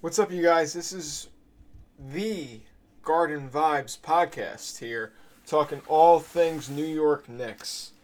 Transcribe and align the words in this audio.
What's 0.00 0.20
up, 0.20 0.30
you 0.30 0.44
guys? 0.44 0.72
This 0.72 0.92
is 0.92 1.26
the 1.98 2.60
Garden 3.02 3.50
Vibes 3.50 3.98
podcast 3.98 4.78
here, 4.78 5.12
talking 5.44 5.82
all 5.88 6.20
things 6.20 6.70
New 6.70 6.86
York 6.86 7.28
Knicks. 7.28 7.94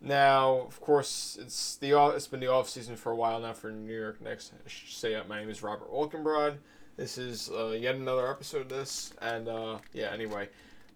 Now, 0.00 0.56
of 0.66 0.80
course, 0.80 1.38
it's 1.40 1.76
the 1.76 1.92
it's 2.08 2.26
been 2.26 2.40
the 2.40 2.48
off 2.48 2.68
season 2.68 2.96
for 2.96 3.12
a 3.12 3.14
while 3.14 3.38
now 3.38 3.52
for 3.52 3.70
New 3.70 3.96
York 3.96 4.20
Knicks. 4.20 4.50
I 4.52 4.68
should 4.68 4.92
say 4.92 5.14
uh, 5.14 5.22
my 5.28 5.38
name 5.38 5.48
is 5.48 5.62
Robert 5.62 5.92
Walkenbrod. 5.92 6.56
This 6.96 7.18
is 7.18 7.48
uh, 7.56 7.68
yet 7.68 7.94
another 7.94 8.28
episode 8.28 8.62
of 8.62 8.68
this, 8.68 9.12
and 9.22 9.46
uh, 9.46 9.78
yeah. 9.92 10.10
Anyway, 10.12 10.48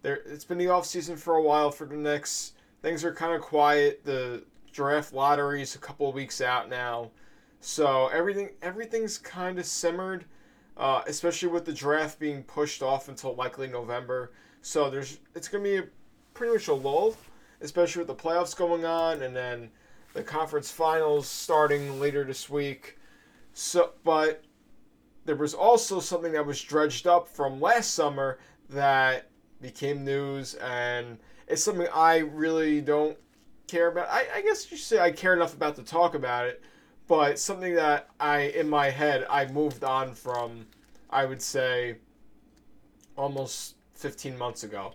there 0.03 0.23
it's 0.27 0.45
been 0.45 0.59
the 0.59 0.71
off 0.71 0.87
season 0.87 1.17
for 1.17 1.37
a 1.37 1.43
while 1.43 1.71
for 1.71 1.87
the 1.87 1.95
Knicks. 1.95 2.55
Things 2.83 3.05
are 3.05 3.15
kind 3.15 3.33
of 3.33 3.43
quiet. 3.43 4.05
The 4.05 4.43
draft 4.73 5.13
lottery 5.13 5.63
is 5.63 5.77
a 5.77 5.79
couple 5.79 6.09
of 6.09 6.17
weeks 6.17 6.41
out 6.41 6.69
now, 6.69 7.13
so 7.61 8.09
everything 8.09 8.51
everything's 8.61 9.19
kind 9.19 9.61
of 9.61 9.67
simmered, 9.67 10.25
uh, 10.79 11.03
especially 11.07 11.49
with 11.49 11.65
the 11.65 11.73
draft 11.73 12.19
being 12.19 12.43
pushed 12.43 12.83
off 12.83 13.09
until 13.09 13.35
likely 13.35 13.69
November. 13.69 14.33
So 14.63 14.89
there's 14.91 15.19
it's 15.35 15.49
gonna 15.49 15.65
be 15.65 15.77
a, 15.77 15.85
pretty 16.35 16.53
much 16.55 16.69
a 16.69 16.75
lull 16.75 17.17
especially 17.61 18.01
with 18.01 18.09
the 18.09 18.15
playoffs 18.15 18.57
going 18.57 18.85
on 18.85 19.23
and 19.23 19.35
then 19.35 19.71
the 20.15 20.23
conference 20.23 20.71
finals 20.71 21.29
starting 21.29 22.01
later 22.01 22.25
this 22.25 22.49
week. 22.49 22.99
So, 23.53 23.93
but 24.05 24.45
there 25.25 25.37
was 25.37 25.55
also 25.55 26.01
something 26.01 26.33
that 26.33 26.47
was 26.47 26.61
dredged 26.63 27.07
up 27.07 27.29
from 27.29 27.61
last 27.61 27.95
summer 27.95 28.39
that 28.71 29.31
became 29.61 30.05
news, 30.05 30.55
and 30.55 31.19
it's 31.47 31.63
something 31.63 31.89
I 31.93 32.19
really 32.19 32.81
don't 32.81 33.19
care 33.67 33.89
about. 33.89 34.09
I, 34.09 34.27
I 34.37 34.43
guess 34.43 34.71
you 34.71 34.77
say 34.77 35.01
I 35.01 35.11
care 35.11 35.35
enough 35.35 35.55
about 35.55 35.77
to 35.77 35.83
talk 35.83 36.15
about 36.15 36.47
it, 36.47 36.63
but 37.09 37.39
something 37.39 37.75
that 37.75 38.11
I, 38.21 38.41
in 38.41 38.69
my 38.69 38.91
head, 38.91 39.27
I 39.31 39.47
moved 39.47 39.83
on 39.83 40.15
from, 40.15 40.67
I 41.09 41.25
would 41.25 41.41
say, 41.43 41.97
almost 43.17 43.75
15 43.95 44.37
months 44.37 44.63
ago. 44.63 44.93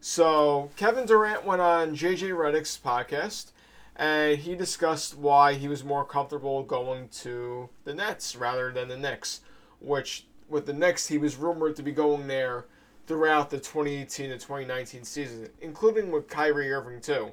So 0.00 0.70
Kevin 0.76 1.06
Durant 1.06 1.44
went 1.44 1.62
on 1.62 1.94
JJ 1.94 2.30
Redick's 2.30 2.76
podcast, 2.76 3.52
and 3.94 4.36
he 4.38 4.56
discussed 4.56 5.16
why 5.16 5.54
he 5.54 5.68
was 5.68 5.84
more 5.84 6.04
comfortable 6.04 6.64
going 6.64 7.08
to 7.20 7.68
the 7.84 7.94
Nets 7.94 8.34
rather 8.34 8.72
than 8.72 8.88
the 8.88 8.96
Knicks. 8.96 9.40
Which 9.80 10.26
with 10.48 10.66
the 10.66 10.72
Knicks, 10.72 11.06
he 11.06 11.18
was 11.18 11.36
rumored 11.36 11.76
to 11.76 11.82
be 11.82 11.92
going 11.92 12.26
there 12.26 12.66
throughout 13.06 13.50
the 13.50 13.58
2018 13.58 14.30
to 14.30 14.38
2019 14.38 15.04
season, 15.04 15.48
including 15.60 16.10
with 16.10 16.28
Kyrie 16.28 16.72
Irving 16.72 17.00
too. 17.00 17.30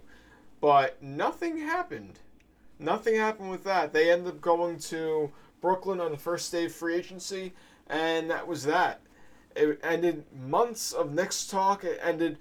But 0.61 1.01
nothing 1.01 1.57
happened. 1.57 2.19
Nothing 2.79 3.15
happened 3.15 3.51
with 3.51 3.65
that. 3.65 3.91
They 3.91 4.09
ended 4.09 4.29
up 4.29 4.41
going 4.41 4.79
to 4.79 5.31
Brooklyn 5.61 5.99
on 5.99 6.11
the 6.11 6.17
first 6.17 6.51
day 6.51 6.65
of 6.65 6.73
free 6.73 6.95
agency, 6.95 7.53
and 7.87 8.29
that 8.29 8.47
was 8.47 8.63
that. 8.63 9.01
It 9.55 9.79
ended 9.83 10.23
months 10.33 10.93
of 10.93 11.11
Knicks 11.13 11.45
talk. 11.45 11.83
It 11.83 11.99
ended 12.01 12.37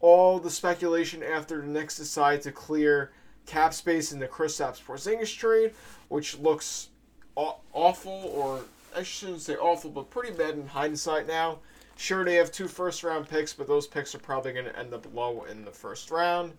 all 0.00 0.38
the 0.38 0.50
speculation 0.50 1.22
after 1.22 1.60
the 1.60 1.66
Knicks 1.66 1.96
decide 1.96 2.42
to 2.42 2.52
clear 2.52 3.12
cap 3.46 3.72
space 3.72 4.12
in 4.12 4.18
the 4.18 4.28
Kristaps 4.28 4.82
Porzingis 4.84 5.34
trade, 5.34 5.72
which 6.08 6.38
looks 6.38 6.88
awful, 7.34 8.30
or 8.34 8.60
I 8.94 9.02
shouldn't 9.02 9.40
say 9.40 9.56
awful, 9.56 9.90
but 9.90 10.10
pretty 10.10 10.36
bad 10.36 10.54
in 10.54 10.66
hindsight 10.66 11.26
now. 11.26 11.60
Sure, 11.96 12.24
they 12.24 12.34
have 12.34 12.52
two 12.52 12.68
first 12.68 13.02
round 13.02 13.28
picks, 13.28 13.52
but 13.52 13.66
those 13.66 13.86
picks 13.86 14.14
are 14.14 14.18
probably 14.18 14.52
going 14.52 14.64
to 14.66 14.78
end 14.78 14.92
up 14.92 15.06
low 15.14 15.44
in 15.44 15.64
the 15.64 15.70
first 15.70 16.10
round. 16.10 16.52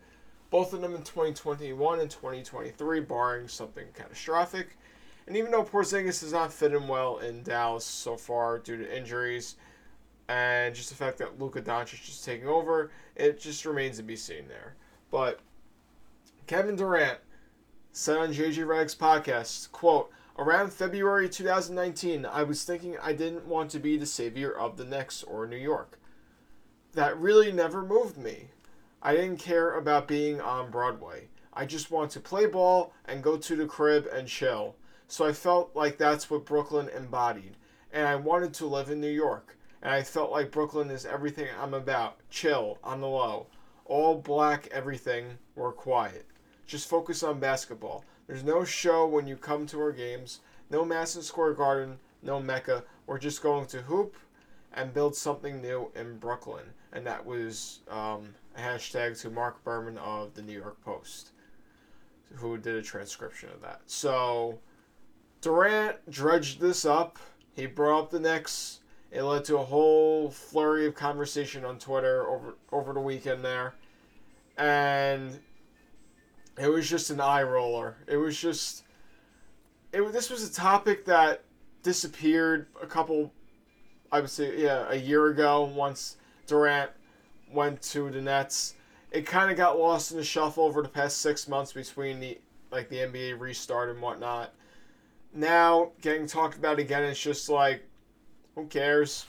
Both 0.51 0.73
of 0.73 0.81
them 0.81 0.93
in 0.93 1.01
2021 1.01 1.99
and 1.99 2.11
2023, 2.11 2.99
barring 2.99 3.47
something 3.47 3.87
catastrophic. 3.95 4.77
And 5.25 5.35
even 5.35 5.49
though 5.49 5.63
Porzingis 5.63 6.21
has 6.21 6.33
not 6.33 6.53
fit 6.53 6.73
in 6.73 6.87
well 6.87 7.17
in 7.17 7.41
Dallas 7.41 7.85
so 7.85 8.17
far 8.17 8.59
due 8.59 8.77
to 8.77 8.97
injuries, 8.97 9.55
and 10.27 10.75
just 10.75 10.89
the 10.89 10.95
fact 10.95 11.17
that 11.17 11.39
Luka 11.39 11.61
Doncic 11.61 12.07
is 12.07 12.21
taking 12.21 12.47
over, 12.47 12.91
it 13.15 13.39
just 13.39 13.65
remains 13.65 13.97
to 13.97 14.03
be 14.03 14.15
seen 14.15 14.47
there. 14.47 14.75
But 15.09 15.39
Kevin 16.47 16.75
Durant 16.75 17.19
said 17.91 18.17
on 18.17 18.33
JJ 18.33 18.65
Redick's 18.65 18.95
podcast, 18.95 19.71
quote, 19.71 20.11
Around 20.37 20.73
February 20.73 21.29
2019, 21.29 22.25
I 22.25 22.43
was 22.43 22.63
thinking 22.63 22.97
I 23.01 23.13
didn't 23.13 23.45
want 23.45 23.71
to 23.71 23.79
be 23.79 23.97
the 23.97 24.05
savior 24.05 24.51
of 24.51 24.77
the 24.77 24.85
Knicks 24.85 25.23
or 25.23 25.45
New 25.45 25.57
York. 25.57 25.99
That 26.93 27.17
really 27.17 27.51
never 27.51 27.83
moved 27.83 28.17
me. 28.17 28.47
I 29.03 29.15
didn't 29.15 29.37
care 29.37 29.77
about 29.77 30.07
being 30.07 30.39
on 30.39 30.69
Broadway. 30.69 31.27
I 31.53 31.65
just 31.65 31.89
want 31.89 32.11
to 32.11 32.19
play 32.19 32.45
ball 32.45 32.93
and 33.05 33.23
go 33.23 33.35
to 33.37 33.55
the 33.55 33.65
crib 33.65 34.07
and 34.13 34.27
chill. 34.27 34.75
So 35.07 35.25
I 35.25 35.33
felt 35.33 35.75
like 35.75 35.97
that's 35.97 36.29
what 36.29 36.45
Brooklyn 36.45 36.89
embodied. 36.95 37.57
And 37.91 38.07
I 38.07 38.15
wanted 38.15 38.53
to 38.55 38.67
live 38.67 38.89
in 38.89 39.01
New 39.01 39.09
York 39.09 39.57
and 39.81 39.91
I 39.91 40.03
felt 40.03 40.31
like 40.31 40.51
Brooklyn 40.51 40.91
is 40.91 41.05
everything 41.05 41.47
I'm 41.59 41.73
about. 41.73 42.17
Chill, 42.29 42.77
on 42.83 43.01
the 43.01 43.07
low. 43.07 43.47
All 43.85 44.15
black 44.15 44.67
everything, 44.71 45.37
or 45.55 45.71
quiet. 45.71 46.25
Just 46.67 46.87
focus 46.87 47.23
on 47.23 47.39
basketball. 47.39 48.05
There's 48.27 48.43
no 48.43 48.63
show 48.63 49.07
when 49.07 49.27
you 49.27 49.35
come 49.35 49.65
to 49.67 49.81
our 49.81 49.91
games, 49.91 50.39
no 50.69 50.85
Madison 50.85 51.23
Square 51.23 51.55
Garden, 51.55 51.97
no 52.21 52.39
Mecca. 52.39 52.83
We're 53.07 53.17
just 53.17 53.41
going 53.41 53.65
to 53.67 53.81
hoop 53.81 54.15
and 54.71 54.93
build 54.93 55.15
something 55.15 55.61
new 55.61 55.91
in 55.95 56.17
Brooklyn. 56.17 56.65
And 56.93 57.05
that 57.05 57.25
was 57.25 57.79
um, 57.89 58.33
a 58.57 58.61
hashtag 58.61 59.19
to 59.21 59.29
Marc 59.29 59.63
Berman 59.63 59.97
of 59.97 60.33
the 60.33 60.41
New 60.41 60.57
York 60.57 60.83
Post, 60.83 61.31
who 62.35 62.57
did 62.57 62.75
a 62.75 62.81
transcription 62.81 63.49
of 63.53 63.61
that. 63.61 63.81
So 63.85 64.59
Durant 65.41 66.09
dredged 66.09 66.59
this 66.59 66.85
up. 66.85 67.17
He 67.53 67.65
brought 67.65 68.03
up 68.03 68.11
the 68.11 68.19
Knicks 68.19 68.81
it 69.11 69.23
led 69.23 69.43
to 69.45 69.57
a 69.57 69.63
whole 69.63 70.31
flurry 70.31 70.87
of 70.87 70.95
conversation 70.95 71.65
on 71.65 71.77
Twitter 71.77 72.27
over 72.27 72.55
over 72.71 72.93
the 72.93 73.01
weekend 73.01 73.43
there, 73.43 73.75
and 74.57 75.37
it 76.57 76.69
was 76.69 76.89
just 76.89 77.09
an 77.09 77.19
eye 77.19 77.43
roller. 77.43 77.97
It 78.07 78.15
was 78.15 78.39
just, 78.39 78.83
it 79.91 80.09
this 80.13 80.29
was 80.29 80.49
a 80.49 80.53
topic 80.53 81.03
that 81.05 81.43
disappeared 81.83 82.67
a 82.81 82.87
couple, 82.87 83.33
I 84.13 84.21
would 84.21 84.29
say, 84.29 84.61
yeah, 84.61 84.85
a 84.89 84.95
year 84.95 85.27
ago. 85.27 85.63
Once 85.63 86.15
Durant 86.51 86.91
went 87.49 87.81
to 87.83 88.09
the 88.11 88.21
Nets, 88.21 88.75
it 89.09 89.25
kind 89.25 89.49
of 89.49 89.55
got 89.55 89.79
lost 89.79 90.11
in 90.11 90.17
the 90.17 90.23
shuffle 90.23 90.65
over 90.65 90.81
the 90.81 90.89
past 90.89 91.21
six 91.21 91.47
months 91.47 91.71
between 91.71 92.19
the 92.19 92.37
like 92.71 92.89
the 92.89 92.97
NBA 92.97 93.39
restart 93.39 93.89
and 93.89 94.01
whatnot. 94.01 94.53
Now 95.33 95.93
getting 96.01 96.27
talked 96.27 96.57
about 96.57 96.77
again, 96.77 97.05
it's 97.05 97.21
just 97.21 97.47
like 97.47 97.87
who 98.55 98.65
cares? 98.65 99.25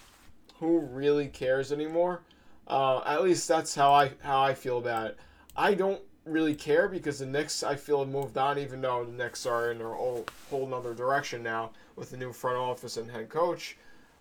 Who 0.59 0.81
really 0.81 1.29
cares 1.29 1.71
anymore? 1.71 2.23
Uh, 2.67 3.03
at 3.07 3.23
least 3.23 3.47
that's 3.47 3.73
how 3.73 3.93
I 3.93 4.11
how 4.21 4.43
I 4.43 4.53
feel 4.53 4.79
about 4.79 5.07
it. 5.07 5.19
I 5.57 5.75
don't 5.75 6.01
really 6.25 6.57
care 6.57 6.89
because 6.89 7.21
the 7.21 7.27
Knicks 7.27 7.63
I 7.63 7.77
feel 7.77 8.01
have 8.01 8.09
moved 8.09 8.37
on, 8.37 8.59
even 8.59 8.81
though 8.81 9.05
the 9.05 9.13
Knicks 9.13 9.47
are 9.47 9.71
in 9.71 9.81
a 9.81 9.85
whole 9.85 10.27
whole 10.51 10.67
another 10.67 10.93
direction 10.93 11.45
now 11.45 11.71
with 11.95 12.11
the 12.11 12.17
new 12.17 12.33
front 12.33 12.57
office 12.57 12.97
and 12.97 13.09
head 13.09 13.29
coach. 13.29 13.77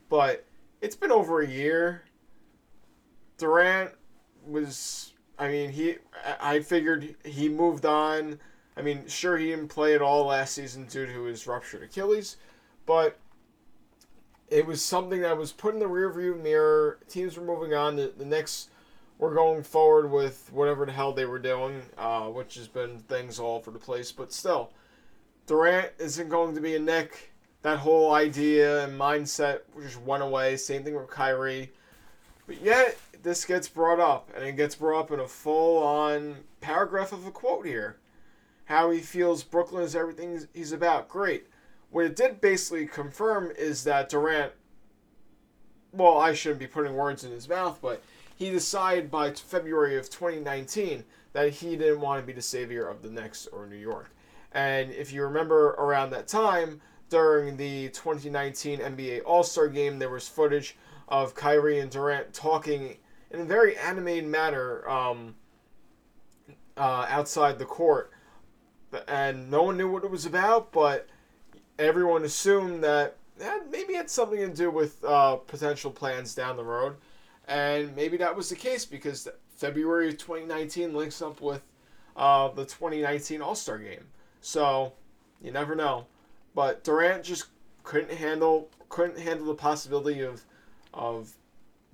But 0.08 0.46
it's 0.82 0.96
been 0.96 1.12
over 1.12 1.42
a 1.42 1.48
year. 1.48 2.04
Durant 3.42 3.90
was, 4.46 5.14
I 5.40 5.48
mean, 5.48 5.72
he 5.72 5.96
I 6.40 6.60
figured 6.60 7.16
he 7.26 7.50
moved 7.50 7.88
on. 7.88 8.40
I 8.78 8.84
mean, 8.84 9.08
sure 9.08 9.36
he 9.36 9.48
didn't 9.48 9.70
play 9.70 9.96
at 9.96 10.02
all 10.02 10.28
last 10.28 10.54
season 10.54 10.86
due 10.86 11.08
to 11.08 11.24
his 11.24 11.48
ruptured 11.48 11.82
Achilles, 11.82 12.38
but 12.86 13.18
it 14.52 14.68
was 14.68 14.86
something 14.86 15.22
that 15.22 15.36
was 15.36 15.52
put 15.52 15.74
in 15.74 15.80
the 15.80 15.88
rearview 15.88 16.40
mirror. 16.40 17.00
Teams 17.10 17.36
were 17.36 17.44
moving 17.44 17.74
on. 17.74 17.96
The, 17.96 18.14
the 18.16 18.26
Knicks 18.26 18.68
were 19.18 19.34
going 19.34 19.64
forward 19.64 20.12
with 20.12 20.52
whatever 20.54 20.86
the 20.86 20.92
hell 20.92 21.12
they 21.12 21.26
were 21.26 21.40
doing, 21.40 21.82
uh, 21.98 22.26
which 22.28 22.54
has 22.54 22.68
been 22.68 23.00
things 23.00 23.40
all 23.40 23.58
over 23.58 23.72
the 23.72 23.80
place. 23.80 24.12
But 24.12 24.32
still, 24.32 24.72
Durant 25.48 25.94
isn't 25.98 26.30
going 26.30 26.54
to 26.54 26.62
be 26.62 26.76
a 26.76 26.80
Knick. 26.80 27.34
That 27.64 27.80
whole 27.80 28.14
idea 28.14 28.84
and 28.86 29.00
mindset 29.00 29.62
just 29.82 30.00
went 30.02 30.22
away. 30.22 30.58
Same 30.58 30.84
thing 30.84 30.96
with 30.96 31.10
Kyrie. 31.10 31.72
But 32.52 32.62
yet, 32.62 32.98
this 33.24 33.46
gets 33.46 33.68
brought 33.68 34.00
up, 34.00 34.30
and 34.36 34.44
it 34.44 34.56
gets 34.56 34.76
brought 34.76 35.00
up 35.00 35.12
in 35.12 35.20
a 35.20 35.28
full 35.28 35.84
on 35.84 36.38
paragraph 36.60 37.12
of 37.12 37.26
a 37.26 37.32
quote 37.32 37.66
here. 37.66 37.98
How 38.66 38.92
he 38.92 39.00
feels 39.00 39.44
Brooklyn 39.44 39.84
is 39.84 39.96
everything 39.96 40.48
he's 40.54 40.72
about. 40.72 41.10
Great. 41.10 41.48
What 41.90 42.06
it 42.06 42.16
did 42.16 42.40
basically 42.40 42.88
confirm 42.88 43.52
is 43.58 43.84
that 43.84 44.10
Durant, 44.10 44.54
well, 45.92 46.18
I 46.18 46.34
shouldn't 46.34 46.60
be 46.60 46.68
putting 46.68 46.96
words 46.96 47.24
in 47.24 47.32
his 47.32 47.50
mouth, 47.50 47.80
but 47.82 48.02
he 48.36 48.50
decided 48.50 49.12
by 49.12 49.32
February 49.34 49.98
of 49.98 50.10
2019 50.10 51.04
that 51.34 51.50
he 51.50 51.76
didn't 51.76 52.02
want 52.02 52.22
to 52.22 52.26
be 52.26 52.34
the 52.34 52.42
savior 52.42 52.88
of 52.88 53.02
the 53.02 53.10
Knicks 53.10 53.46
or 53.48 53.68
New 53.68 53.76
York. 53.76 54.16
And 54.54 54.92
if 54.92 55.12
you 55.12 55.24
remember 55.24 55.72
around 55.72 56.12
that 56.12 56.28
time, 56.28 56.82
during 57.10 57.58
the 57.58 57.90
2019 57.90 58.80
NBA 58.80 59.22
All 59.26 59.44
Star 59.44 59.68
game, 59.68 60.00
there 60.00 60.10
was 60.10 60.30
footage 60.30 60.78
of 61.10 61.36
Kyrie 61.36 61.80
and 61.80 61.92
Durant 61.92 62.34
talking 62.34 62.96
in 63.32 63.42
a 63.42 63.46
very 63.46 63.78
animated 63.78 64.30
manner 64.30 64.88
um, 64.88 65.36
uh, 66.78 67.06
outside 67.10 67.60
the 67.60 67.66
court. 67.66 68.12
And 69.08 69.50
no 69.50 69.64
one 69.64 69.78
knew 69.78 69.90
what 69.90 70.04
it 70.04 70.12
was 70.12 70.26
about, 70.26 70.72
but 70.72 71.08
everyone 71.80 72.24
assumed 72.24 72.84
that 72.84 73.18
that 73.38 73.72
maybe 73.72 73.94
had 73.94 74.10
something 74.10 74.38
to 74.38 74.54
do 74.54 74.70
with 74.70 75.04
uh, 75.04 75.38
potential 75.38 75.90
plans 75.90 76.36
down 76.36 76.58
the 76.58 76.64
road, 76.64 76.96
and 77.48 77.96
maybe 77.96 78.18
that 78.18 78.36
was 78.36 78.50
the 78.50 78.56
case 78.56 78.86
because 78.86 79.28
February 79.56 80.10
of 80.10 80.18
2019 80.18 80.94
links 80.94 81.22
up 81.22 81.42
with 81.42 81.62
uh, 82.16 82.50
the 82.50 82.66
2019 82.66 83.42
All 83.42 83.56
Star 83.56 83.78
Game. 83.80 84.06
So 84.42 84.94
you 85.42 85.52
never 85.52 85.74
know. 85.74 86.06
But 86.54 86.84
Durant 86.84 87.24
just 87.24 87.46
couldn't 87.84 88.12
handle 88.12 88.70
couldn't 88.90 89.20
handle 89.20 89.48
the 89.48 89.56
possibility 89.56 90.22
of 90.22 90.44
of 90.94 91.32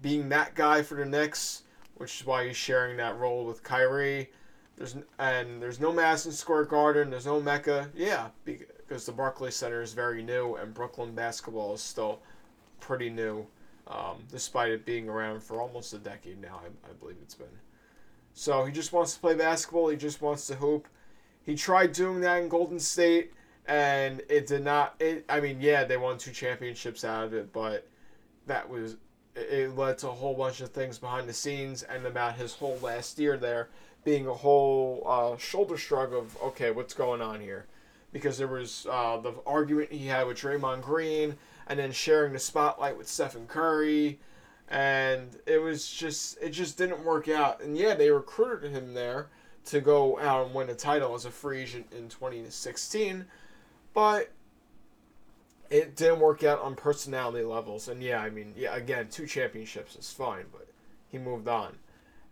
being 0.01 0.29
that 0.29 0.55
guy 0.55 0.81
for 0.81 0.95
the 0.95 1.05
Knicks, 1.05 1.63
which 1.95 2.21
is 2.21 2.25
why 2.25 2.47
he's 2.47 2.57
sharing 2.57 2.97
that 2.97 3.17
role 3.17 3.45
with 3.45 3.63
Kyrie. 3.63 4.29
There's 4.75 4.95
and 5.17 5.61
there's 5.61 5.79
no 5.79 5.91
Madison 5.91 6.31
Square 6.31 6.65
Garden. 6.65 7.09
There's 7.09 7.25
no 7.25 7.41
Mecca. 7.41 7.89
Yeah, 7.95 8.29
because 8.45 9.05
the 9.05 9.11
Barclays 9.11 9.55
Center 9.55 9.81
is 9.81 9.93
very 9.93 10.21
new 10.21 10.55
and 10.55 10.73
Brooklyn 10.73 11.15
basketball 11.15 11.73
is 11.73 11.81
still 11.81 12.19
pretty 12.79 13.09
new, 13.09 13.47
um, 13.87 14.23
despite 14.31 14.71
it 14.71 14.85
being 14.85 15.09
around 15.09 15.41
for 15.41 15.61
almost 15.61 15.93
a 15.93 15.97
decade 15.97 16.39
now. 16.39 16.61
I, 16.63 16.67
I 16.89 16.93
believe 16.99 17.17
it's 17.23 17.33
been. 17.33 17.47
So 18.33 18.65
he 18.65 18.71
just 18.71 18.93
wants 18.93 19.15
to 19.15 19.19
play 19.19 19.33
basketball. 19.33 19.89
He 19.89 19.97
just 19.97 20.21
wants 20.21 20.45
to 20.47 20.55
hoop. 20.55 20.87
He 21.41 21.55
tried 21.55 21.93
doing 21.93 22.21
that 22.21 22.43
in 22.43 22.49
Golden 22.49 22.79
State, 22.79 23.33
and 23.65 24.21
it 24.29 24.45
did 24.45 24.63
not. 24.63 24.95
It, 24.99 25.25
I 25.27 25.39
mean, 25.39 25.59
yeah, 25.59 25.85
they 25.85 25.97
won 25.97 26.19
two 26.19 26.31
championships 26.31 27.03
out 27.03 27.23
of 27.23 27.33
it, 27.33 27.51
but 27.51 27.87
that 28.45 28.69
was 28.69 28.97
it 29.37 29.75
led 29.75 29.97
to 29.99 30.09
a 30.09 30.11
whole 30.11 30.33
bunch 30.33 30.61
of 30.61 30.71
things 30.71 30.97
behind 30.97 31.29
the 31.29 31.33
scenes 31.33 31.83
and 31.83 32.05
about 32.05 32.35
his 32.35 32.53
whole 32.53 32.77
last 32.81 33.19
year 33.19 33.37
there 33.37 33.69
being 34.07 34.25
a 34.25 34.33
whole 34.33 35.03
uh, 35.05 35.35
shoulder 35.37 35.75
shrug 35.75 36.13
of 36.13 36.37
okay, 36.41 36.71
what's 36.71 36.93
going 36.93 37.21
on 37.21 37.41
here? 37.41 37.65
Because 38.13 38.37
there 38.37 38.47
was 38.47 38.87
uh, 38.89 39.17
the 39.17 39.33
argument 39.45 39.91
he 39.91 40.07
had 40.07 40.25
with 40.27 40.37
Draymond 40.37 40.81
Green, 40.81 41.35
and 41.67 41.77
then 41.77 41.91
sharing 41.91 42.31
the 42.31 42.39
spotlight 42.39 42.97
with 42.97 43.09
Stephen 43.09 43.47
Curry, 43.47 44.17
and 44.69 45.37
it 45.45 45.57
was 45.57 45.89
just 45.89 46.37
it 46.41 46.51
just 46.51 46.77
didn't 46.77 47.03
work 47.03 47.27
out. 47.27 47.61
And 47.61 47.77
yeah, 47.77 47.95
they 47.95 48.09
recruited 48.09 48.71
him 48.71 48.93
there 48.93 49.27
to 49.65 49.81
go 49.81 50.17
out 50.19 50.45
and 50.45 50.55
win 50.55 50.69
a 50.69 50.73
title 50.73 51.13
as 51.13 51.25
a 51.25 51.29
free 51.29 51.63
agent 51.63 51.87
in 51.91 52.07
2016, 52.07 53.25
but 53.93 54.31
it 55.69 55.95
didn't 55.95 56.19
work 56.19 56.43
out 56.43 56.61
on 56.61 56.75
personality 56.75 57.43
levels. 57.43 57.87
And 57.87 58.01
yeah, 58.01 58.21
I 58.21 58.29
mean, 58.29 58.53
yeah, 58.55 58.75
again, 58.75 59.07
two 59.09 59.25
championships 59.25 59.95
is 59.95 60.11
fine, 60.11 60.45
but 60.51 60.67
he 61.09 61.17
moved 61.17 61.47
on, 61.47 61.77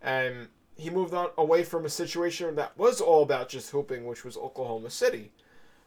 and 0.02 0.48
he 0.76 0.90
moved 0.90 1.14
on 1.14 1.28
away 1.38 1.64
from 1.64 1.84
a 1.84 1.90
situation 1.90 2.54
that 2.56 2.76
was 2.76 3.00
all 3.00 3.22
about 3.22 3.48
just 3.48 3.70
hooping, 3.70 4.06
which 4.06 4.24
was 4.24 4.36
Oklahoma 4.36 4.90
City, 4.90 5.32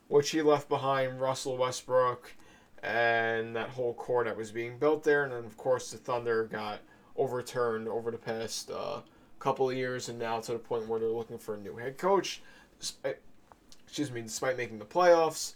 which 0.08 0.32
he 0.32 0.42
left 0.42 0.68
behind 0.68 1.22
Russell 1.22 1.58
Westbrook 1.58 2.34
and 2.82 3.56
that 3.56 3.70
whole 3.70 3.94
core 3.94 4.24
that 4.24 4.38
was 4.38 4.52
being 4.52 4.80
built 4.80 5.04
there. 5.04 5.24
And 5.24 5.34
then, 5.34 5.46
of 5.46 5.58
course, 5.58 5.92
the 5.92 5.98
Thunder 5.98 6.46
got 6.46 6.80
overturned 7.16 7.88
over 7.88 8.10
the 8.10 8.18
past 8.18 8.72
uh, 8.72 9.02
couple 9.38 9.70
of 9.70 9.76
years, 9.76 10.10
and 10.10 10.18
now 10.18 10.40
to 10.40 10.54
the 10.54 10.60
point 10.60 10.88
where 10.88 11.00
they're 11.00 11.10
looking 11.10 11.38
for 11.38 11.56
a 11.56 11.60
new 11.60 11.76
head 11.76 11.98
coach. 11.98 12.42
Despite, 12.80 13.18
excuse 13.84 14.12
me, 14.12 14.22
despite 14.22 14.58
making 14.58 14.80
the 14.80 14.86
playoffs, 14.86 15.54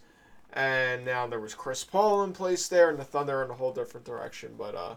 and 0.54 1.04
now 1.04 1.26
there 1.26 1.40
was 1.40 1.54
Chris 1.54 1.84
Paul 1.84 2.24
in 2.24 2.32
place 2.32 2.68
there, 2.68 2.88
and 2.90 2.98
the 2.98 3.04
Thunder 3.04 3.42
in 3.42 3.50
a 3.50 3.54
whole 3.54 3.72
different 3.72 4.06
direction. 4.06 4.54
But 4.56 4.74
uh, 4.74 4.94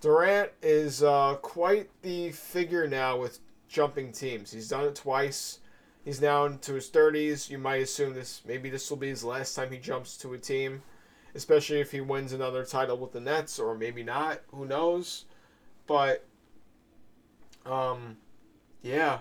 Durant 0.00 0.52
is 0.62 1.02
uh, 1.02 1.36
quite 1.42 1.90
the 2.02 2.32
figure 2.32 2.86
now 2.86 3.18
with 3.18 3.40
jumping 3.68 4.12
teams. 4.12 4.52
He's 4.52 4.68
done 4.68 4.84
it 4.84 4.94
twice. 4.94 5.58
He's 6.04 6.20
now 6.20 6.44
into 6.44 6.74
his 6.74 6.88
30s. 6.88 7.50
You 7.50 7.58
might 7.58 7.82
assume 7.82 8.14
this 8.14 8.42
maybe 8.46 8.70
this 8.70 8.88
will 8.88 8.96
be 8.96 9.08
his 9.08 9.24
last 9.24 9.54
time 9.54 9.70
he 9.70 9.78
jumps 9.78 10.16
to 10.18 10.32
a 10.34 10.38
team 10.38 10.82
especially 11.36 11.80
if 11.80 11.92
he 11.92 12.00
wins 12.00 12.32
another 12.32 12.64
title 12.64 12.96
with 12.96 13.12
the 13.12 13.20
Nets, 13.20 13.58
or 13.58 13.76
maybe 13.76 14.02
not. 14.02 14.40
Who 14.52 14.64
knows? 14.64 15.26
But, 15.86 16.24
um, 17.66 18.16
yeah, 18.82 19.20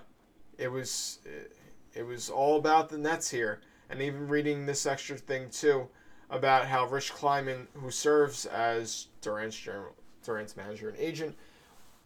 it 0.57 0.69
was 0.69 1.19
it, 1.25 1.55
it 1.93 2.03
was 2.03 2.29
all 2.29 2.57
about 2.57 2.89
the 2.89 2.97
Nets 2.97 3.29
here, 3.29 3.59
and 3.89 4.01
even 4.01 4.27
reading 4.27 4.65
this 4.65 4.85
extra 4.85 5.17
thing 5.17 5.49
too 5.49 5.87
about 6.29 6.65
how 6.65 6.87
Rich 6.87 7.13
Kleiman, 7.13 7.67
who 7.73 7.91
serves 7.91 8.45
as 8.45 9.07
Durant's 9.21 9.57
general, 9.57 9.95
Durant's 10.23 10.57
manager 10.57 10.89
and 10.89 10.97
agent, 10.97 11.35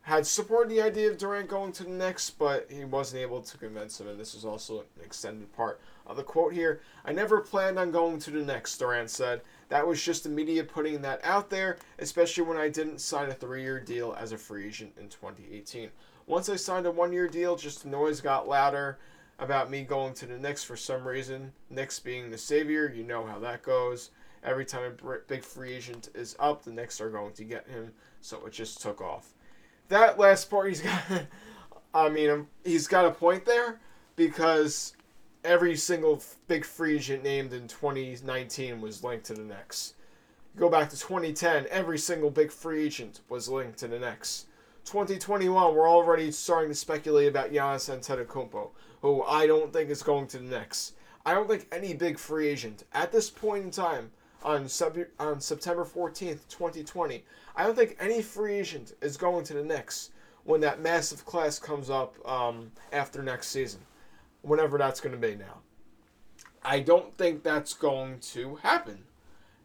had 0.01 0.25
supported 0.25 0.71
the 0.71 0.81
idea 0.81 1.09
of 1.09 1.17
Durant 1.17 1.49
going 1.49 1.71
to 1.73 1.83
the 1.83 1.89
Knicks, 1.89 2.29
but 2.29 2.67
he 2.69 2.83
wasn't 2.83 3.21
able 3.21 3.41
to 3.41 3.57
convince 3.57 3.99
him, 3.99 4.07
and 4.07 4.19
this 4.19 4.33
is 4.33 4.43
also 4.45 4.79
an 4.79 4.85
extended 5.03 5.53
part 5.53 5.79
of 6.07 6.17
the 6.17 6.23
quote 6.23 6.53
here. 6.53 6.81
I 7.05 7.11
never 7.11 7.41
planned 7.41 7.77
on 7.77 7.91
going 7.91 8.17
to 8.19 8.31
the 8.31 8.43
Knicks, 8.43 8.77
Durant 8.77 9.09
said. 9.09 9.41
That 9.67 9.85
was 9.85 10.03
just 10.03 10.23
the 10.23 10.29
media 10.29 10.63
putting 10.63 11.01
that 11.03 11.23
out 11.23 11.49
there, 11.49 11.77
especially 11.99 12.43
when 12.43 12.57
I 12.57 12.69
didn't 12.69 13.01
sign 13.01 13.29
a 13.29 13.33
three 13.33 13.61
year 13.61 13.79
deal 13.79 14.15
as 14.19 14.31
a 14.31 14.37
free 14.37 14.65
agent 14.65 14.93
in 14.99 15.09
2018. 15.09 15.91
Once 16.25 16.49
I 16.49 16.55
signed 16.55 16.87
a 16.87 16.91
one 16.91 17.13
year 17.13 17.27
deal, 17.27 17.55
just 17.55 17.83
the 17.83 17.89
noise 17.89 18.21
got 18.21 18.47
louder 18.47 18.97
about 19.39 19.71
me 19.71 19.83
going 19.83 20.13
to 20.15 20.25
the 20.25 20.37
Knicks 20.37 20.63
for 20.63 20.75
some 20.75 21.07
reason. 21.07 21.51
Knicks 21.69 21.99
being 21.99 22.29
the 22.29 22.37
savior, 22.37 22.91
you 22.93 23.03
know 23.03 23.25
how 23.25 23.39
that 23.39 23.63
goes. 23.63 24.11
Every 24.43 24.65
time 24.65 24.83
a 24.83 25.17
big 25.27 25.43
free 25.43 25.73
agent 25.73 26.09
is 26.13 26.35
up, 26.39 26.63
the 26.63 26.71
Knicks 26.71 27.01
are 27.01 27.09
going 27.09 27.33
to 27.33 27.43
get 27.43 27.67
him, 27.67 27.91
so 28.21 28.45
it 28.45 28.53
just 28.53 28.81
took 28.81 29.01
off. 29.01 29.33
That 29.89 30.19
last 30.19 30.49
part, 30.49 30.69
he's 30.69 30.81
got. 30.81 31.01
I 31.93 32.09
mean, 32.09 32.29
um, 32.29 32.47
he's 32.63 32.87
got 32.87 33.05
a 33.05 33.11
point 33.11 33.45
there 33.45 33.79
because 34.15 34.93
every 35.43 35.75
single 35.75 36.21
big 36.47 36.63
free 36.63 36.95
agent 36.95 37.23
named 37.23 37.53
in 37.53 37.67
2019 37.67 38.81
was 38.81 39.03
linked 39.03 39.25
to 39.25 39.33
the 39.33 39.41
Knicks. 39.41 39.95
Go 40.55 40.69
back 40.69 40.89
to 40.89 40.99
2010, 40.99 41.67
every 41.69 41.97
single 41.97 42.29
big 42.29 42.51
free 42.51 42.83
agent 42.83 43.21
was 43.29 43.49
linked 43.49 43.79
to 43.79 43.87
the 43.87 43.97
Knicks. 43.99 44.45
2021, 44.89 45.75
we're 45.75 45.87
already 45.87 46.31
starting 46.31 46.71
to 46.71 46.75
speculate 46.75 47.27
about 47.27 47.51
Giannis 47.51 47.95
Antetokounmpo, 47.95 48.71
who 49.03 49.21
I 49.21 49.45
don't 49.45 49.71
think 49.71 49.91
is 49.91 50.01
going 50.01 50.25
to 50.29 50.39
the 50.39 50.45
Knicks. 50.45 50.93
I 51.23 51.35
don't 51.35 51.47
think 51.47 51.67
any 51.71 51.93
big 51.93 52.17
free 52.17 52.47
agent 52.47 52.85
at 52.91 53.11
this 53.11 53.29
point 53.29 53.65
in 53.65 53.69
time 53.69 54.09
on 54.41 54.67
sub- 54.67 54.97
on 55.19 55.41
September 55.41 55.85
14th, 55.85 56.47
2020, 56.49 57.23
I 57.55 57.65
don't 57.65 57.75
think 57.75 57.97
any 57.99 58.23
free 58.23 58.55
agent 58.55 58.93
is 58.99 59.15
going 59.15 59.45
to 59.45 59.53
the 59.53 59.63
Knicks 59.63 60.09
when 60.43 60.59
that 60.61 60.81
massive 60.81 61.23
class 61.23 61.59
comes 61.59 61.91
up 61.91 62.15
um, 62.27 62.71
after 62.91 63.21
next 63.21 63.49
season 63.49 63.81
whenever 64.41 64.79
that's 64.79 64.99
going 64.99 65.13
to 65.13 65.27
be 65.27 65.35
now. 65.35 65.59
I 66.63 66.79
don't 66.79 67.15
think 67.15 67.43
that's 67.43 67.75
going 67.75 68.21
to 68.31 68.55
happen. 68.55 69.03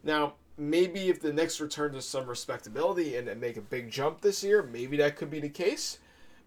Now, 0.03 0.35
maybe 0.57 1.09
if 1.09 1.19
the 1.19 1.33
Knicks 1.33 1.59
return 1.59 1.93
to 1.93 2.01
some 2.01 2.27
respectability 2.27 3.15
and, 3.15 3.39
make 3.39 3.57
a 3.57 3.61
big 3.61 3.89
jump 3.89 4.21
this 4.21 4.43
year, 4.43 4.63
maybe 4.63 4.97
that 4.97 5.15
could 5.15 5.29
be 5.29 5.39
the 5.39 5.49
case. 5.49 5.99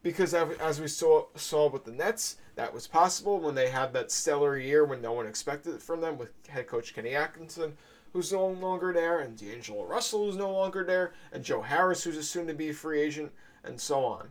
Because 0.02 0.32
as 0.32 0.80
we 0.80 0.86
saw 0.86 1.26
saw 1.34 1.68
with 1.68 1.84
the 1.84 1.90
Nets, 1.90 2.36
that 2.54 2.72
was 2.72 2.86
possible 2.86 3.40
when 3.40 3.56
they 3.56 3.68
had 3.68 3.92
that 3.92 4.12
stellar 4.12 4.56
year 4.56 4.84
when 4.84 5.02
no 5.02 5.12
one 5.12 5.26
expected 5.26 5.74
it 5.74 5.82
from 5.82 6.00
them 6.00 6.16
with 6.16 6.30
head 6.48 6.68
coach 6.68 6.94
Kenny 6.94 7.14
Atkinson, 7.16 7.76
who's 8.12 8.32
no 8.32 8.46
longer 8.46 8.92
there, 8.92 9.18
and 9.20 9.36
D'Angelo 9.36 9.84
Russell, 9.84 10.24
who's 10.24 10.36
no 10.36 10.52
longer 10.52 10.84
there, 10.84 11.12
and 11.32 11.44
Joe 11.44 11.62
Harris, 11.62 12.04
who's 12.04 12.16
a 12.16 12.22
soon 12.22 12.46
to 12.46 12.54
be 12.54 12.70
a 12.70 12.74
free 12.74 13.00
agent, 13.00 13.32
and 13.64 13.80
so 13.80 14.04
on. 14.04 14.28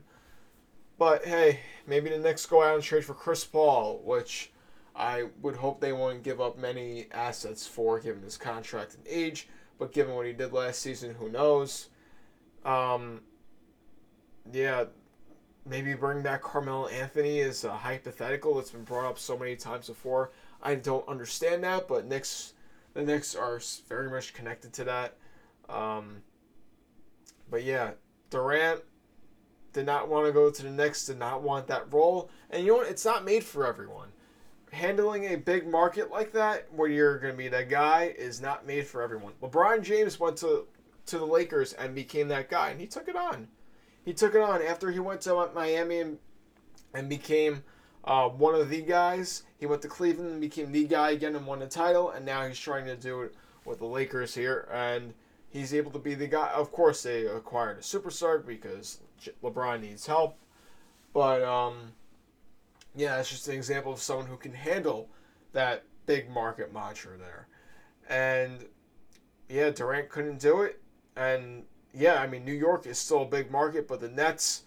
But 0.98 1.25
hey, 1.25 1.60
maybe 1.86 2.10
the 2.10 2.17
Knicks 2.17 2.46
go 2.46 2.63
out 2.63 2.75
and 2.75 2.84
trade 2.84 3.05
for 3.05 3.13
Chris 3.13 3.43
Paul, 3.43 4.01
which 4.03 4.51
I 4.96 5.25
would 5.41 5.57
hope 5.57 5.79
they 5.79 5.93
won't 5.93 6.24
give 6.24 6.41
up 6.41 6.57
many 6.57 7.07
assets 7.12 7.67
for, 7.67 8.00
given 8.00 8.24
his 8.24 8.38
contract 8.38 8.96
and 8.96 9.05
age. 9.07 9.48
But 9.79 9.93
given 9.93 10.15
what 10.15 10.25
he 10.25 10.34
did 10.34 10.53
last 10.53 10.81
season, 10.81 11.15
who 11.15 11.29
knows? 11.29 11.89
Um, 12.65 13.22
yeah, 14.51 14.86
maybe 15.65 15.93
bring 15.93 16.22
back 16.22 16.41
Carmelo 16.41 16.88
Anthony 16.88 17.39
is 17.39 17.63
a 17.63 17.74
hypothetical 17.74 18.55
that's 18.55 18.72
been 18.72 18.84
brought 18.84 19.07
up 19.07 19.19
so 19.19 19.38
many 19.38 19.55
times 19.55 19.88
before. 19.88 20.31
I 20.62 20.75
don't 20.75 21.07
understand 21.07 21.63
that, 21.63 21.88
but 21.88 22.05
Knicks, 22.05 22.53
the 22.93 23.03
Knicks 23.03 23.36
are 23.36 23.62
very 23.88 24.10
much 24.10 24.34
connected 24.34 24.74
to 24.74 24.84
that. 24.86 25.17
Um, 25.69 26.24
but 27.50 27.63
yeah, 27.63 27.91
Durant 28.29 28.81
did 29.74 29.86
not 29.86 30.07
want 30.10 30.25
to 30.25 30.31
go 30.31 30.50
to 30.50 30.63
the 30.63 30.72
Knicks, 30.72 31.05
did 31.05 31.19
not 31.19 31.43
want 31.43 31.67
that 31.67 31.93
role. 31.93 32.29
And 32.50 32.63
you 32.63 32.72
know 32.72 32.77
what? 32.79 32.88
It's 32.88 33.05
not 33.05 33.24
made 33.24 33.43
for 33.43 33.65
everyone. 33.67 34.10
Handling 34.77 35.25
a 35.25 35.38
big 35.38 35.67
market 35.67 36.12
like 36.12 36.31
that, 36.34 36.72
where 36.72 36.88
you're 36.88 37.17
going 37.17 37.34
to 37.34 37.38
be 37.38 37.48
that 37.48 37.67
guy, 37.67 38.13
is 38.15 38.39
not 38.39 38.67
made 38.67 38.86
for 38.86 39.01
everyone. 39.01 39.34
LeBron 39.41 39.81
James 39.81 40.19
went 40.19 40.38
to 40.38 40.67
to 41.07 41.17
the 41.17 41.25
Lakers 41.25 41.74
and 41.74 41.96
became 41.96 42.27
that 42.27 42.48
guy, 42.48 42.69
and 42.69 42.79
he 42.79 42.86
took 42.86 43.07
it 43.07 43.15
on. 43.15 43.48
He 44.05 44.13
took 44.13 44.36
it 44.36 44.41
on 44.41 44.62
after 44.62 44.91
he 44.91 45.00
went 45.00 45.22
to 45.22 45.50
Miami 45.55 46.01
and, 46.01 46.19
and 46.93 47.10
became 47.10 47.63
uh, 48.03 48.29
one 48.29 48.53
of 48.53 48.69
the 48.69 48.81
guys. 48.81 49.43
He 49.57 49.65
went 49.65 49.81
to 49.81 49.88
Cleveland 49.88 50.29
and 50.29 50.41
became 50.41 50.72
the 50.72 50.86
guy 50.86 51.12
again 51.12 51.36
and 51.36 51.48
won 51.48 51.60
the 51.60 51.67
title, 51.67 52.12
and 52.12 52.24
now 52.24 52.46
he's 52.46 52.60
trying 52.60 52.86
to 52.86 52.96
do 52.96 53.24
it 53.24 53.34
with 53.65 53.79
the 53.79 53.86
Lakers 53.86 54.36
here, 54.36 54.69
and 54.72 55.13
he's 55.50 55.74
able 55.74 55.91
to 55.91 56.00
be 56.00 56.13
the 56.13 56.27
guy. 56.27 56.50
Of 56.50 56.72
course, 56.72 57.01
they 57.01 57.25
acquired 57.25 57.79
a 57.79 57.81
superstar 57.81 58.46
because 58.46 59.00
LeBron 59.41 59.81
needs 59.81 60.05
help. 60.05 60.38
But 61.13 61.41
um, 61.41 61.93
yeah, 62.98 63.20
it's 63.20 63.30
just 63.30 63.48
an 63.48 63.54
example 63.54 63.94
of 63.94 64.00
someone 64.00 64.25
who 64.25 64.38
can 64.38 64.54
handle 64.54 65.10
that 65.54 65.84
big 66.08 66.30
market 66.30 66.74
mantra 66.74 67.18
there. 67.18 67.48
And 68.10 68.66
yeah, 69.48 69.70
Durant 69.70 70.10
couldn't 70.10 70.39
do 70.39 70.63
it, 70.63 70.82
and 71.16 71.63
yeah, 71.94 72.16
I 72.16 72.27
mean 72.27 72.44
New 72.44 72.54
York 72.54 72.88
is 72.88 72.98
still 72.98 73.22
a 73.22 73.25
big 73.25 73.51
market, 73.51 73.88
but 73.88 74.01
the 74.01 74.10
Nets, 74.10 74.63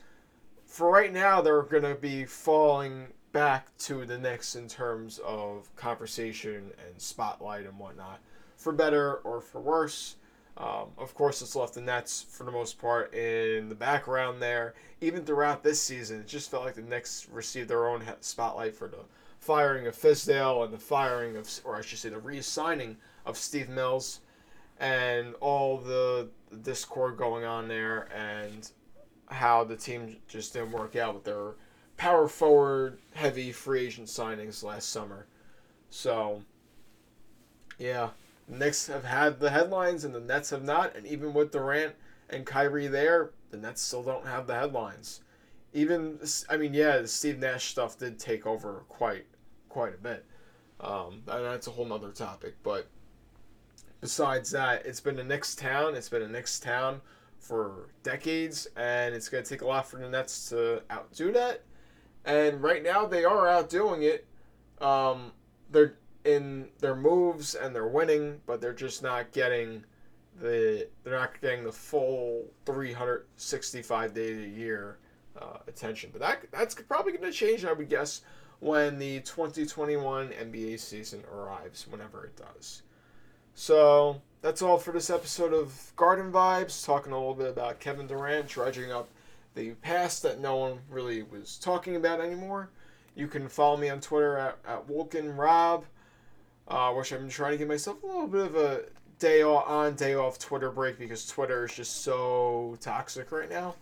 for 0.64 0.90
right 0.90 1.12
now, 1.12 1.40
they're 1.40 1.62
gonna 1.62 1.96
be 1.96 2.24
falling 2.24 3.08
back 3.32 3.76
to 3.78 4.06
the 4.06 4.18
Knicks 4.18 4.54
in 4.54 4.68
terms 4.68 5.18
of 5.18 5.74
conversation 5.76 6.70
and 6.86 7.00
spotlight 7.00 7.66
and 7.66 7.78
whatnot, 7.78 8.20
for 8.56 8.72
better 8.72 9.16
or 9.16 9.40
for 9.40 9.60
worse. 9.60 10.16
Um, 10.60 10.88
of 10.98 11.14
course, 11.14 11.40
it's 11.40 11.56
left 11.56 11.74
the 11.74 11.80
Nets 11.80 12.26
for 12.28 12.44
the 12.44 12.50
most 12.50 12.78
part 12.78 13.14
in 13.14 13.70
the 13.70 13.74
background 13.74 14.42
there. 14.42 14.74
Even 15.00 15.24
throughout 15.24 15.62
this 15.62 15.80
season, 15.80 16.20
it 16.20 16.26
just 16.26 16.50
felt 16.50 16.66
like 16.66 16.74
the 16.74 16.82
Knicks 16.82 17.26
received 17.32 17.70
their 17.70 17.88
own 17.88 18.02
spotlight 18.20 18.76
for 18.76 18.86
the 18.86 18.98
firing 19.38 19.86
of 19.86 19.96
Fizdale 19.96 20.62
and 20.62 20.72
the 20.72 20.78
firing 20.78 21.36
of, 21.36 21.48
or 21.64 21.76
I 21.76 21.80
should 21.80 21.98
say, 21.98 22.10
the 22.10 22.16
reassigning 22.16 22.96
of 23.24 23.38
Steve 23.38 23.70
Mills 23.70 24.20
and 24.78 25.34
all 25.40 25.78
the 25.78 26.28
discord 26.62 27.16
going 27.16 27.44
on 27.44 27.66
there 27.66 28.08
and 28.14 28.70
how 29.28 29.64
the 29.64 29.76
team 29.76 30.18
just 30.28 30.52
didn't 30.52 30.72
work 30.72 30.94
out 30.94 31.14
with 31.14 31.24
their 31.24 31.52
power 31.96 32.28
forward 32.28 32.98
heavy 33.14 33.50
free 33.50 33.86
agent 33.86 34.08
signings 34.08 34.62
last 34.62 34.90
summer. 34.90 35.26
So, 35.88 36.42
yeah, 37.78 38.10
Knicks 38.50 38.86
have 38.88 39.04
had 39.04 39.40
the 39.40 39.50
headlines 39.50 40.04
and 40.04 40.14
the 40.14 40.20
Nets 40.20 40.50
have 40.50 40.64
not. 40.64 40.96
And 40.96 41.06
even 41.06 41.32
with 41.32 41.52
Durant 41.52 41.94
and 42.28 42.44
Kyrie 42.44 42.88
there, 42.88 43.30
the 43.50 43.56
Nets 43.56 43.82
still 43.82 44.02
don't 44.02 44.26
have 44.26 44.46
the 44.46 44.54
headlines. 44.54 45.20
Even, 45.72 46.18
I 46.48 46.56
mean, 46.56 46.74
yeah, 46.74 46.98
the 46.98 47.08
Steve 47.08 47.38
Nash 47.38 47.70
stuff 47.70 47.98
did 47.98 48.18
take 48.18 48.46
over 48.46 48.84
quite, 48.88 49.26
quite 49.68 49.94
a 49.94 49.98
bit. 49.98 50.26
Um, 50.80 51.22
and 51.28 51.44
that's 51.44 51.66
a 51.66 51.70
whole 51.70 51.84
nother 51.84 52.10
topic. 52.10 52.56
But 52.62 52.88
besides 54.00 54.50
that, 54.50 54.84
it's 54.84 55.00
been 55.00 55.18
a 55.18 55.24
Knicks 55.24 55.54
town. 55.54 55.94
It's 55.94 56.08
been 56.08 56.22
a 56.22 56.28
Knicks 56.28 56.58
town 56.58 57.00
for 57.38 57.90
decades, 58.02 58.66
and 58.76 59.14
it's 59.14 59.28
going 59.28 59.44
to 59.44 59.48
take 59.48 59.62
a 59.62 59.66
lot 59.66 59.88
for 59.88 59.98
the 59.98 60.08
Nets 60.08 60.48
to 60.50 60.82
outdo 60.90 61.32
that. 61.32 61.62
And 62.24 62.62
right 62.62 62.82
now, 62.82 63.06
they 63.06 63.24
are 63.24 63.48
outdoing 63.48 64.02
it. 64.02 64.26
Um, 64.80 65.32
they're 65.70 65.96
in 66.24 66.68
their 66.78 66.96
moves 66.96 67.54
and 67.54 67.74
they're 67.74 67.86
winning, 67.86 68.40
but 68.46 68.60
they're 68.60 68.72
just 68.72 69.02
not 69.02 69.32
getting 69.32 69.84
the 70.40 70.88
they're 71.02 71.18
not 71.18 71.40
getting 71.40 71.64
the 71.64 71.72
full 71.72 72.44
365 72.66 74.14
days 74.14 74.38
a 74.38 74.48
year 74.48 74.98
uh, 75.40 75.58
attention. 75.66 76.10
But 76.12 76.20
that 76.20 76.50
that's 76.50 76.74
probably 76.74 77.12
going 77.12 77.30
to 77.30 77.32
change, 77.32 77.64
I 77.64 77.72
would 77.72 77.88
guess, 77.88 78.22
when 78.60 78.98
the 78.98 79.20
2021 79.20 80.30
NBA 80.30 80.78
season 80.78 81.24
arrives, 81.32 81.86
whenever 81.88 82.24
it 82.24 82.36
does. 82.36 82.82
So 83.54 84.22
that's 84.42 84.62
all 84.62 84.78
for 84.78 84.92
this 84.92 85.10
episode 85.10 85.52
of 85.52 85.92
Garden 85.96 86.32
Vibes, 86.32 86.84
talking 86.84 87.12
a 87.12 87.18
little 87.18 87.34
bit 87.34 87.48
about 87.48 87.80
Kevin 87.80 88.06
Durant, 88.06 88.48
dredging 88.48 88.92
up 88.92 89.08
the 89.54 89.70
past 89.82 90.22
that 90.22 90.40
no 90.40 90.56
one 90.56 90.78
really 90.88 91.22
was 91.22 91.58
talking 91.58 91.96
about 91.96 92.20
anymore. 92.20 92.70
You 93.14 93.26
can 93.26 93.48
follow 93.48 93.76
me 93.76 93.88
on 93.88 94.00
Twitter 94.00 94.38
at, 94.38 94.58
at 94.66 94.88
Wolken 94.88 95.36
Rob, 95.36 95.84
uh, 96.70 96.92
which 96.92 97.12
I'm 97.12 97.28
trying 97.28 97.52
to 97.52 97.58
give 97.58 97.68
myself 97.68 98.02
a 98.02 98.06
little 98.06 98.28
bit 98.28 98.46
of 98.46 98.56
a 98.56 98.82
day 99.18 99.42
off, 99.42 99.68
on, 99.68 99.94
day 99.94 100.14
off 100.14 100.38
Twitter 100.38 100.70
break 100.70 100.98
because 100.98 101.26
Twitter 101.26 101.64
is 101.64 101.74
just 101.74 102.02
so 102.02 102.76
toxic 102.80 103.32
right 103.32 103.50
now. 103.50 103.74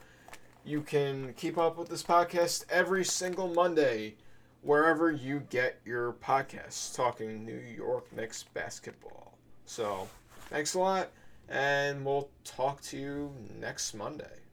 You 0.65 0.81
can 0.81 1.35
keep 1.35 1.59
up 1.59 1.79
with 1.79 1.89
this 1.89 2.03
podcast 2.03 2.65
every 2.71 3.05
single 3.05 3.49
Monday 3.49 4.17
wherever 4.63 5.11
you 5.11 5.41
get 5.51 5.81
your 5.85 6.15
podcasts 6.15 6.95
talking 6.95 7.45
New 7.45 7.59
York 7.59 8.11
Knicks 8.15 8.43
basketball. 8.55 9.39
So, 9.67 10.09
thanks 10.49 10.75
a 10.75 10.79
lot, 10.79 11.11
and 11.49 12.05
we'll 12.05 12.31
talk 12.45 12.81
to 12.83 12.99
you 12.99 13.33
next 13.61 13.95
Monday. 13.95 14.48